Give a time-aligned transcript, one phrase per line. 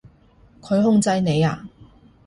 [0.63, 1.63] 佢控制你呀？